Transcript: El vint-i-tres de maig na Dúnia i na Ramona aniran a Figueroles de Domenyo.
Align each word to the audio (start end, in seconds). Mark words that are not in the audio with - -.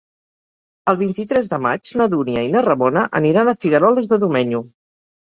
El 0.91 0.95
vint-i-tres 0.99 1.49
de 1.51 1.59
maig 1.65 1.91
na 2.01 2.07
Dúnia 2.13 2.43
i 2.45 2.49
na 2.55 2.63
Ramona 2.67 3.03
aniran 3.19 3.51
a 3.51 3.53
Figueroles 3.65 4.09
de 4.15 4.19
Domenyo. 4.25 4.63